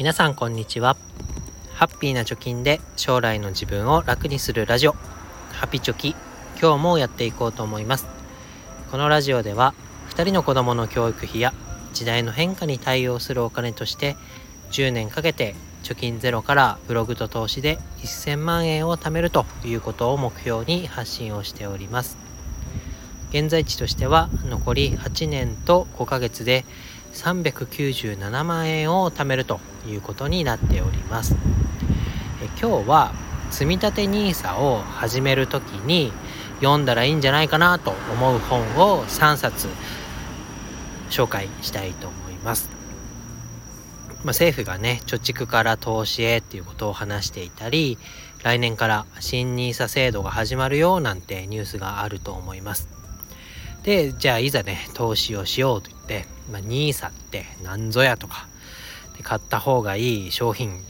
[0.00, 0.96] 皆さんこんにちは。
[1.74, 4.96] ハッピーな貯金で将来の自分を楽にするラジオ。
[5.52, 6.16] ハピチョキ
[6.58, 8.06] 今日もやっていこうと思います。
[8.90, 9.74] このラジオでは
[10.08, 11.52] 2人の子供の教育費や
[11.92, 14.16] 時代の変化に対応するお金として
[14.70, 22.16] 10年かけて貯金ゼロからブログと投資で1000万円を貯めるということを目標に発信をしております。
[23.28, 26.64] 現在地としては残り8年と5ヶ月で
[27.12, 31.36] 397万円を貯めるということになっております。
[32.60, 33.12] 今日は
[33.50, 36.12] 積立 NISA を始める時に
[36.60, 39.68] 読んだらいいんじゃないかなと思う本を3冊
[41.10, 42.70] 紹介したいと思います。
[44.22, 47.96] まあ、政府がね貯蓄から投資へっていうことを話していたり
[48.42, 52.88] 来年から新 NISA 制度が始まるよなんてニュースがあると思います。
[53.82, 55.90] でじゃあいざね投資をしようと、
[56.50, 58.48] まあ、NISA って何ぞやとか
[59.16, 60.82] で買った方がいい商品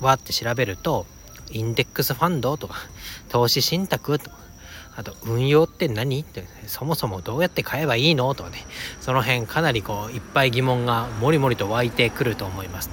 [0.00, 1.06] はって調べると
[1.50, 2.76] インデックスファンドとか
[3.28, 4.36] 投資信託とか
[4.96, 6.20] あと運用って何？
[6.20, 8.34] ってそもそもどうやって買えばいいの？
[8.34, 8.66] とかね
[9.00, 12.90] その辺かなりこういっぱい疑問がもりもりと湧いてくると思います。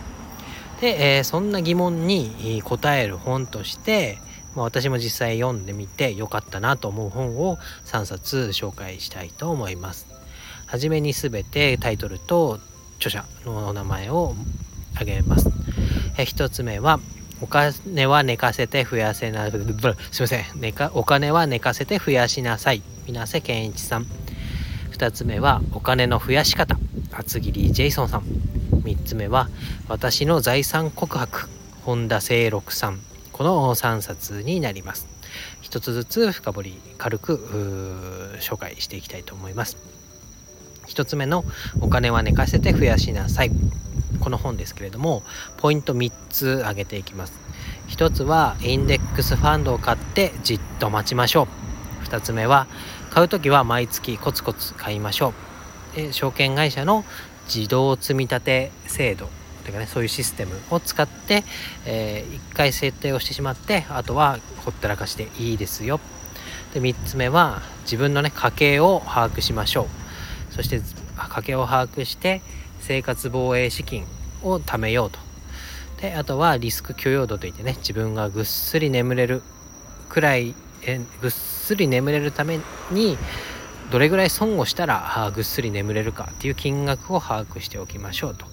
[0.80, 4.20] で、えー、そんな疑問に答える本として
[4.58, 10.17] まあ、私も実際読んでみてよかったなと思う本を3冊紹介したいと思います。
[10.68, 12.60] はじめに全てタイトルと
[12.98, 14.36] 著者のお名前を
[14.94, 15.50] 挙げます。
[16.18, 17.00] え1つ目は
[17.40, 22.82] お金は寝かせて増やせな、 すみません、寝かお金は寝かせて増やしなさい。
[23.08, 24.08] 水瀬健一さん。
[24.92, 26.78] 2つ目はお金の増やし方。
[27.14, 28.24] 厚切りジェイソンさん。
[28.84, 29.50] 3つ目は
[29.88, 31.48] 私の財産告白。
[31.84, 33.00] 本田清六さん。
[33.32, 35.08] この3冊になります。
[35.62, 39.97] 一つずつ深掘り軽く紹介していきたいと思います。
[40.88, 41.44] 1つ目の
[41.82, 43.52] お金は寝かせて増やしなさい。
[44.20, 45.24] この本ですけれども、
[45.58, 47.34] ポイント3つ挙げていきます。
[47.90, 51.48] 1つはインデックスファンドを買ってじっと待ちましょ
[52.04, 52.06] う。
[52.06, 52.68] 2つ目は
[53.12, 55.34] 買う時は毎月コツコツ買いましょ
[55.94, 55.96] う。
[55.96, 57.06] で証券会社の
[57.54, 59.30] 自動積立制度
[59.68, 61.44] ていうかねそういうシステムを使って、
[61.86, 66.00] えー、1回設定をしてしまってあとはほったらかしていいですよ
[66.74, 70.07] で3つ目は自分のね家計を把握しましょう
[70.58, 70.82] そして
[71.16, 72.42] 家計を把握して
[72.82, 74.06] 生活防衛資金
[74.44, 75.20] を貯めようと
[76.02, 79.44] であとはリスク許容度といってね自分がぐっすり眠れる
[80.10, 82.60] くらいえぐっすり眠れるため
[82.92, 83.18] に
[83.92, 88.46] どれぐらい損をしたらぐっすり眠れるかっていう金額を把握しておきましょうと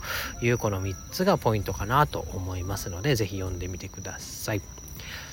[0.44, 4.60] いうこの3つがポイントかなと思いますので是非読んでみてください。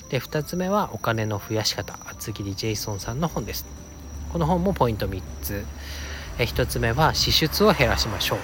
[0.08, 3.64] で2つ目はお金の増やし方厚切りジェイソンさんの本です。
[4.32, 5.64] この本もポイント3つ。
[6.38, 8.38] え1つ目は支出を減らしましょう。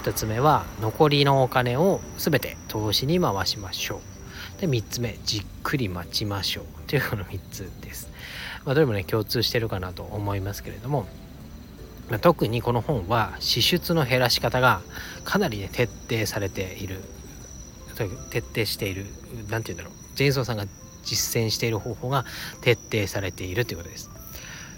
[0.00, 4.18] 2つ目は残りのお金を全て投資に回しましょう。
[4.60, 8.10] で3つ目じっくり待ちましょうというこの3つです、
[8.64, 11.06] まあ、どれもね共通してるかなと思いますけれども、
[12.10, 14.80] ま、特にこの本は支出の減らし方が
[15.24, 17.00] かなりね徹底されている
[18.30, 19.06] 徹底している
[19.48, 20.66] 何て言うんだろうジェイソンさんが
[21.02, 22.24] 実践している方法が
[22.60, 24.10] 徹底されているということです。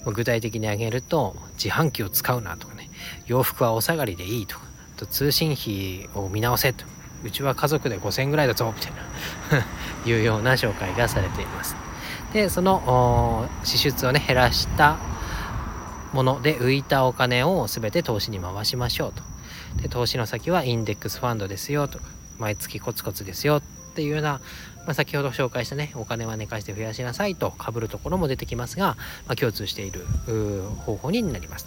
[0.06, 2.90] 具体的に挙げると自販機を使うなとかね
[3.26, 4.64] 洋服はお下がりでいいとか
[4.96, 6.84] と通信費を見直せと。
[7.22, 9.66] うちは家族で5000円ぐらいだぞみたいな
[10.10, 11.76] いうような紹介がされています。
[12.32, 14.96] でその支出をね減らした
[16.12, 19.22] もので浮いたお金を全て投資に回しましょうと。
[19.82, 22.04] で投資の先はインデックスファンドですよとか
[22.38, 23.60] 毎月コツコツですよ。
[24.00, 24.40] っていうような、
[24.86, 28.96] まあ、先ほど紹介したねお金は寝かして増やしなさいとかぶるところも出てきますが、
[29.26, 30.04] まあ、共通している
[30.86, 31.66] 方法になります。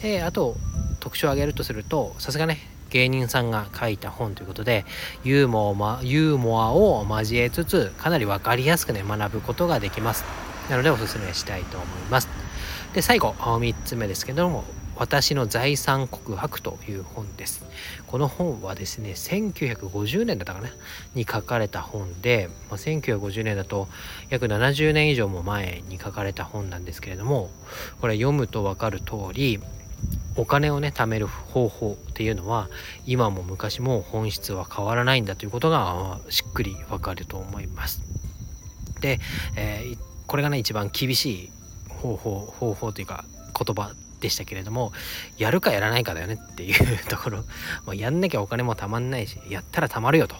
[0.00, 0.56] であと
[1.00, 4.86] 特徴を挙げるとするとさすがね芸人さんが書いた本ということで
[5.22, 10.24] ユーモア、ま、ユーモアを交えつつかなり分かりやすくね学ぶことができます。
[10.70, 12.28] なのでおすすめしたいと思います。
[12.94, 14.64] で最後3つ目ですけども
[15.00, 17.64] 私の財産告白という本です。
[18.06, 20.68] この本はですね、1950年だったかな
[21.14, 23.88] に書かれた本で、まあ、1950年だと
[24.28, 27.48] 約70年以上も前に書かれた本なんですけれども、
[28.02, 29.58] これ読むとわかる通り、
[30.36, 32.68] お金をね貯める方法っていうのは
[33.06, 38.02] 今も昔も本質は変わらないんだということがしっくりわかると思います。
[39.00, 39.18] で、
[39.56, 41.50] えー、これがね一番厳しい
[41.88, 43.24] 方法方法というか
[43.58, 44.92] 言葉でしたけれども
[45.38, 47.38] やるかやらないかだよねっていうところ、
[47.86, 50.36] まあ、やんなきゃお金もたまんないしやったらたまるよと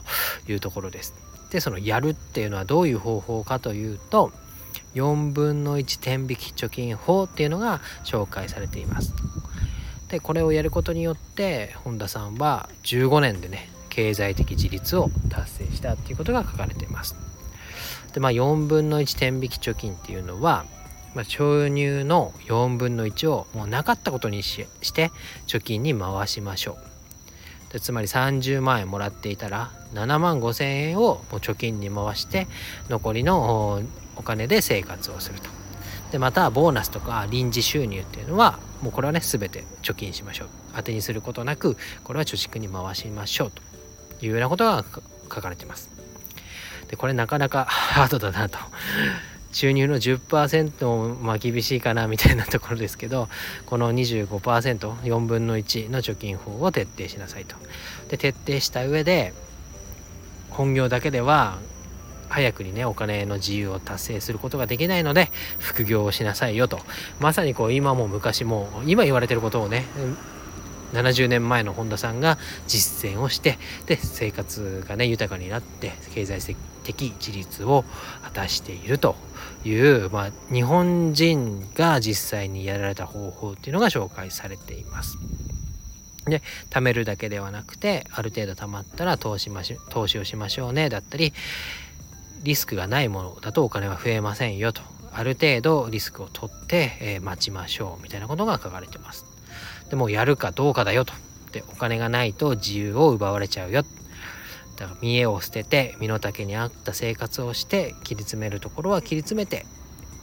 [0.48, 1.14] いうところです。
[1.50, 4.32] でそのやるっていうのはどういう方法かというと
[4.94, 9.14] 4分の1天引き貯金法っていうのが紹介されています。
[10.08, 17.16] でこれをやることによって本田さんは15年でね経済的自立を達成したっていうことが書かれています。
[18.12, 20.64] でまあ4分の1天引き貯金っていうのは、
[21.14, 25.10] まあ、収入の4分の1をもうなかったことにして
[25.46, 26.78] 貯金に回しましょ
[27.72, 27.80] う。
[27.80, 32.48] つまり30万円もらっていたら7万5千円をもう貯金に回して
[32.88, 33.82] 残りの
[34.16, 35.48] お金で生活をすると。
[36.10, 43.62] でまたボーナスとか臨時収入っていうのはもうこれはね全て貯金しましょう当てにすることなくこれは貯蓄に回しましょうと
[44.24, 44.84] いうようなことが
[45.32, 45.90] 書かれています。
[46.88, 48.58] でこれなかなかハードだなと
[49.52, 53.28] 収入の10%もまあ厳しいかなみたいなところですけど
[53.66, 57.56] この 25%4 分の1の貯金法を徹底しなさいと。
[58.08, 59.32] で徹底した上で
[60.50, 61.58] 本業だけでは
[62.28, 66.78] 早くにねお金の自由を達成することができないので副業をしなさいよと
[67.18, 69.84] まさにこう今も昔も今言われてることをね
[70.92, 76.40] 70年前の本田さんが実践をしてで生活がね豊かになって経済
[76.82, 77.84] 的自立を
[78.22, 79.16] 果たしていると
[79.64, 85.18] いう、まあ、日本人が実際にやられた方法っていうのが紹介されています。
[86.26, 91.32] で貯めるだけではなくてある程度貯まったら投資まし投資をしましょうねだったり
[92.42, 94.82] リスクがないものだとお金は増えませんよと
[95.12, 99.26] ある程度リスクを取って、えー、待ちましょうみたいなことが書かれてます。
[99.88, 101.12] でもやるかどうかだよと。
[101.52, 103.82] でお金がないと自由を奪われちゃうよ。
[104.80, 109.66] だから見栄を捨てて身の丈に合った生活をして切り詰めるところは切り詰めて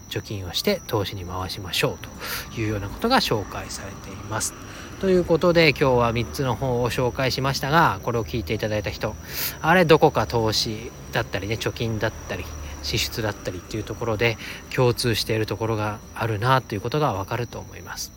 [0.09, 4.53] 貯金をして投資に回しましょうというようなことが紹介されています。
[4.99, 9.15] ということで今日は3つの本を紹介しましたがこれを聞いていただいた人
[9.61, 12.43] あれどこか投資だったりね貯金だったり
[12.81, 14.37] 支出だったりっていうところで
[14.73, 18.11] 共通しているところがあるなということがわかると思います。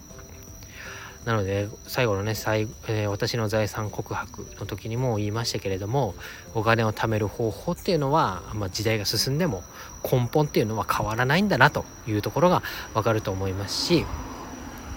[1.24, 6.14] なので最後のね最、えー、私の財産告白の時にも言いましたけれども
[6.54, 9.62] お金を貯める方法っていうのは、まあ、時代が進んでも
[10.02, 12.62] 根本っていうのは変わらないんだなというところが
[12.94, 14.04] わかると思いますし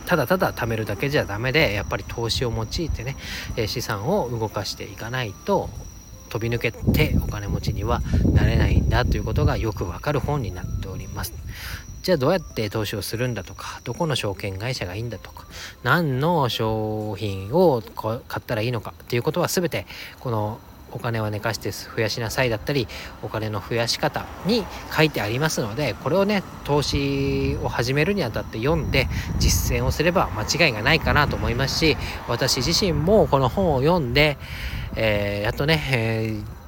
[0.06, 3.16] ただただ貯めるだけじゃダメでやっぱり投資を用いてね
[3.68, 5.70] 資産を動かしていかないと
[6.30, 8.02] 飛び抜けてお金持ちには
[8.34, 11.34] なれないんだということがよくわかる本になっております。
[12.04, 15.46] じゃあどうやって投資をするんだとか、どこの証券会社がいいんだとか、
[15.84, 17.82] 何の商品を
[18.28, 19.86] 買ったらいいのかっていうことは全て
[20.20, 20.60] この
[20.92, 22.88] お金は寝かして増やしなさいだったり
[23.24, 24.64] お金の増やし方に
[24.96, 29.08] 書いてありますのでこれをね投資を始めるにあたって読んで
[29.40, 31.98] 実践をすれば間違いがないかなと思いますし
[32.28, 34.38] 私自身もこの本を読んで、
[34.96, 36.63] えー、やっとね、えー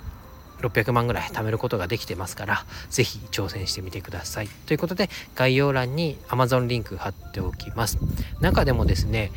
[0.62, 4.48] 600万ぐらい貯めることができてますから是非挑戦してみてください。
[4.66, 7.98] ということで概要欄に Amazon リンク貼っておきます。
[8.42, 9.32] 中でもですね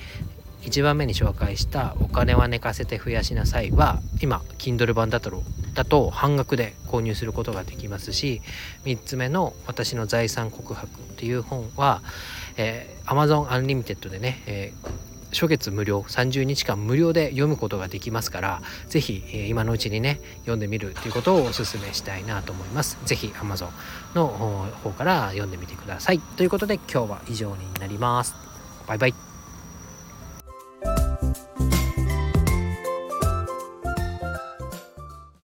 [0.62, 5.42] 1番目に紹介した「お金は寝かせて増やしなさい」は今 Kindle 版だと
[5.74, 8.42] だと半額で購入することができますし
[8.84, 12.02] 3つ目の「私の財産告白」っていう本は、
[12.56, 22.98] えー、Amazon Unlimited でね、えー初月無料30日間無料で読むことができますから是非、えー、今のうちにね読んでみるということをお勧めしたいなと思います。
[23.04, 23.68] 是非 Amazon
[24.14, 24.28] の
[24.82, 26.20] 方から読んでみてください。
[26.20, 28.34] ということで今日は以上になります。
[28.86, 29.27] バイバイ。